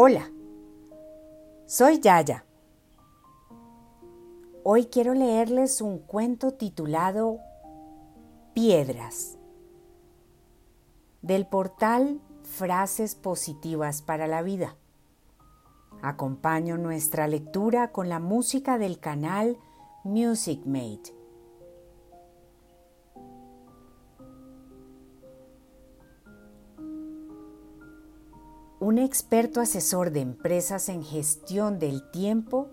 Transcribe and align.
Hola, 0.00 0.30
soy 1.66 1.98
Yaya. 1.98 2.44
Hoy 4.62 4.86
quiero 4.86 5.12
leerles 5.12 5.80
un 5.80 5.98
cuento 5.98 6.52
titulado 6.52 7.40
Piedras 8.54 9.38
del 11.20 11.48
portal 11.48 12.20
Frases 12.44 13.16
Positivas 13.16 14.00
para 14.00 14.28
la 14.28 14.42
Vida. 14.42 14.76
Acompaño 16.00 16.78
nuestra 16.78 17.26
lectura 17.26 17.90
con 17.90 18.08
la 18.08 18.20
música 18.20 18.78
del 18.78 19.00
canal 19.00 19.58
Music 20.04 20.64
Made. 20.64 21.17
Un 28.88 28.96
experto 28.96 29.60
asesor 29.60 30.12
de 30.12 30.20
empresas 30.20 30.88
en 30.88 31.04
gestión 31.04 31.78
del 31.78 32.10
tiempo 32.10 32.70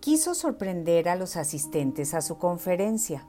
quiso 0.00 0.34
sorprender 0.34 1.08
a 1.08 1.14
los 1.14 1.36
asistentes 1.36 2.14
a 2.14 2.20
su 2.20 2.36
conferencia. 2.36 3.28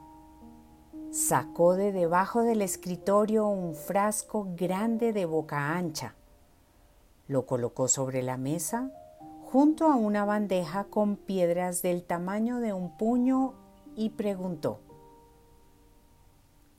Sacó 1.11 1.75
de 1.75 1.91
debajo 1.91 2.41
del 2.41 2.63
escritorio 2.63 3.45
un 3.45 3.75
frasco 3.75 4.47
grande 4.55 5.13
de 5.13 5.25
boca 5.25 5.77
ancha. 5.77 6.15
Lo 7.27 7.45
colocó 7.45 7.87
sobre 7.87 8.23
la 8.23 8.37
mesa 8.37 8.91
junto 9.51 9.85
a 9.85 9.95
una 9.95 10.25
bandeja 10.25 10.85
con 10.85 11.17
piedras 11.17 11.83
del 11.83 12.03
tamaño 12.03 12.59
de 12.59 12.73
un 12.73 12.97
puño 12.97 13.53
y 13.95 14.09
preguntó, 14.09 14.79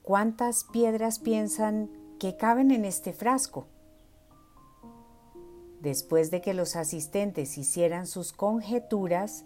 ¿cuántas 0.03 0.65
piedras 0.65 1.21
piensan 1.21 1.91
que 2.19 2.37
caben 2.37 2.73
en 2.73 2.85
este 2.85 3.13
frasco? 3.13 3.69
Después 5.81 6.31
de 6.31 6.41
que 6.41 6.55
los 6.55 6.77
asistentes 6.77 7.57
hicieran 7.59 8.07
sus 8.07 8.33
conjeturas, 8.33 9.45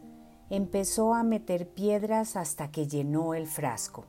empezó 0.50 1.14
a 1.14 1.22
meter 1.22 1.68
piedras 1.68 2.36
hasta 2.36 2.70
que 2.70 2.86
llenó 2.86 3.34
el 3.34 3.46
frasco. 3.46 4.04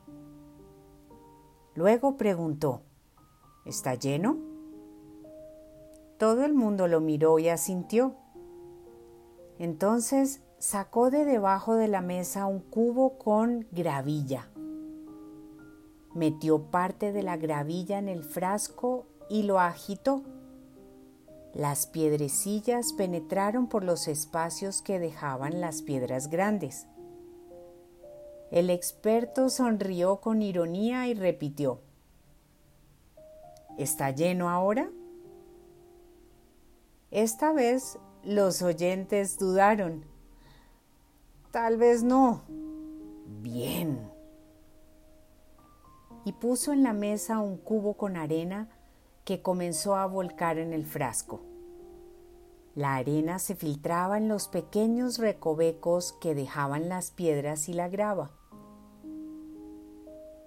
Luego 1.75 2.17
preguntó, 2.17 2.83
¿Está 3.65 3.95
lleno? 3.95 4.37
Todo 6.17 6.43
el 6.43 6.53
mundo 6.53 6.87
lo 6.87 6.99
miró 6.99 7.39
y 7.39 7.47
asintió. 7.47 8.15
Entonces 9.57 10.41
sacó 10.59 11.09
de 11.09 11.23
debajo 11.23 11.75
de 11.75 11.87
la 11.87 12.01
mesa 12.01 12.45
un 12.45 12.59
cubo 12.59 13.17
con 13.17 13.67
gravilla. 13.71 14.49
Metió 16.13 16.63
parte 16.71 17.11
de 17.11 17.23
la 17.23 17.37
gravilla 17.37 17.97
en 17.99 18.09
el 18.09 18.23
frasco 18.23 19.07
y 19.29 19.43
lo 19.43 19.59
agitó. 19.59 20.23
Las 21.53 21.85
piedrecillas 21.85 22.93
penetraron 22.93 23.67
por 23.67 23.83
los 23.83 24.07
espacios 24.07 24.81
que 24.81 24.97
dejaban 24.97 25.61
las 25.61 25.83
piedras 25.83 26.29
grandes. 26.29 26.87
El 28.49 28.71
experto 28.71 29.49
sonrió 29.49 30.17
con 30.17 30.41
ironía 30.41 31.07
y 31.07 31.13
repitió, 31.13 31.79
¿Está 33.77 34.11
lleno 34.11 34.49
ahora? 34.49 34.89
Esta 37.11 37.53
vez 37.53 37.99
los 38.23 38.61
oyentes 38.61 39.37
dudaron. 39.37 40.05
Tal 41.51 41.77
vez 41.77 42.03
no. 42.03 42.41
Bien. 43.41 44.09
Y 46.25 46.33
puso 46.33 46.73
en 46.73 46.81
la 46.81 46.93
mesa 46.93 47.39
un 47.39 47.57
cubo 47.57 47.95
con 47.95 48.15
arena 48.17 48.69
que 49.25 49.41
comenzó 49.41 49.95
a 49.95 50.05
volcar 50.05 50.57
en 50.57 50.73
el 50.73 50.85
frasco. 50.85 51.41
La 52.75 52.95
arena 52.95 53.37
se 53.39 53.55
filtraba 53.55 54.17
en 54.17 54.27
los 54.27 54.47
pequeños 54.47 55.19
recovecos 55.19 56.13
que 56.13 56.33
dejaban 56.33 56.89
las 56.89 57.11
piedras 57.11 57.69
y 57.69 57.73
la 57.73 57.87
grava. 57.87 58.31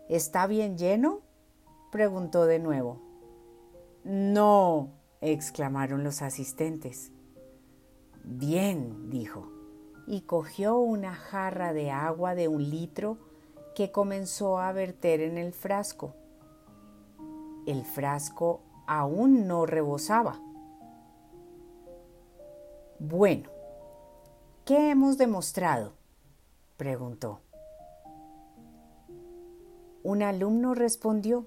¿Está 0.08 0.46
bien 0.46 0.76
lleno? 0.76 1.20
preguntó 1.92 2.46
de 2.46 2.58
nuevo. 2.58 3.00
No, 4.04 4.90
exclamaron 5.20 6.04
los 6.04 6.22
asistentes. 6.22 7.12
Bien, 8.24 9.08
dijo, 9.08 9.50
y 10.06 10.22
cogió 10.22 10.78
una 10.78 11.14
jarra 11.14 11.72
de 11.72 11.90
agua 11.90 12.34
de 12.34 12.48
un 12.48 12.70
litro 12.70 13.18
que 13.74 13.92
comenzó 13.92 14.58
a 14.58 14.72
verter 14.72 15.20
en 15.20 15.38
el 15.38 15.52
frasco. 15.52 16.14
El 17.66 17.84
frasco 17.84 18.62
aún 18.86 19.46
no 19.46 19.66
rebosaba. 19.66 20.40
Bueno, 22.98 23.50
¿qué 24.64 24.90
hemos 24.90 25.18
demostrado? 25.18 25.92
preguntó. 26.76 27.40
Un 30.02 30.22
alumno 30.22 30.74
respondió 30.74 31.46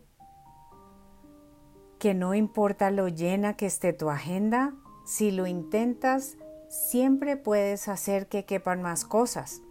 que 1.98 2.14
no 2.14 2.34
importa 2.34 2.92
lo 2.92 3.08
llena 3.08 3.56
que 3.56 3.66
esté 3.66 3.94
tu 3.94 4.10
agenda, 4.10 4.74
si 5.06 5.32
lo 5.32 5.48
intentas, 5.48 6.38
siempre 6.70 7.36
puedes 7.36 7.88
hacer 7.88 8.28
que 8.28 8.46
quepan 8.46 8.82
más 8.82 9.06
cosas. 9.06 9.62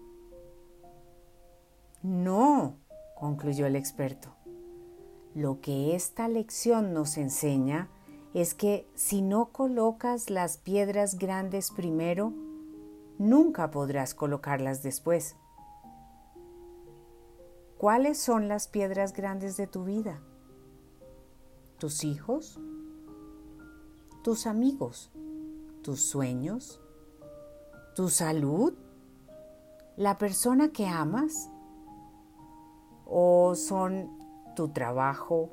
No, 2.03 2.77
concluyó 3.15 3.67
el 3.67 3.77
experto. 3.77 4.38
Lo 5.38 5.60
que 5.60 5.94
esta 5.94 6.26
lección 6.26 6.93
nos 6.93 7.16
enseña 7.16 7.88
es 8.34 8.54
que 8.54 8.91
si 8.97 9.22
no 9.22 9.53
colocas 9.53 10.31
las 10.31 10.59
piedras 10.59 11.16
grandes 11.16 11.71
primero, 11.71 12.32
nunca 13.19 13.71
podrás 13.71 14.16
colocarlas 14.16 14.82
después. 14.82 15.37
¿Cuáles 17.78 18.19
son 18.19 18.48
las 18.48 18.66
piedras 18.66 19.12
grandes 19.12 19.56
de 19.56 19.69
tu 19.69 19.84
vida? 19.84 20.21
¿Tus 21.78 22.03
hijos? 22.03 22.59
¿Tus 24.25 24.44
amigos? 24.44 25.12
¿Tus 25.84 26.00
sueños? 26.00 26.81
¿Tu 27.94 28.09
salud? 28.09 28.75
¿La 29.97 30.19
persona 30.19 30.71
que 30.71 30.88
amas? 30.88 31.48
¿O 33.06 33.54
son 33.54 34.18
tu 34.59 34.71
trabajo, 34.71 35.51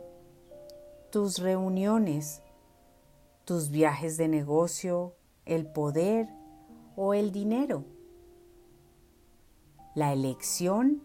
tus 1.12 1.38
reuniones, 1.38 2.42
tus 3.44 3.70
viajes 3.70 4.18
de 4.18 4.28
negocio, 4.28 5.14
el 5.46 5.68
poder 5.68 6.28
o 6.96 7.14
el 7.14 7.32
dinero. 7.32 7.84
La 9.94 10.12
elección 10.12 11.04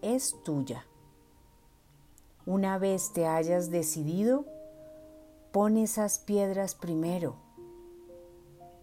es 0.00 0.34
tuya. 0.44 0.86
Una 2.46 2.78
vez 2.78 3.12
te 3.12 3.26
hayas 3.26 3.70
decidido, 3.70 4.46
pon 5.52 5.76
esas 5.76 6.20
piedras 6.20 6.74
primero. 6.74 7.36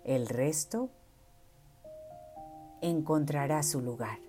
El 0.03 0.27
resto 0.27 0.91
encontrará 2.81 3.63
su 3.63 3.81
lugar. 3.81 4.28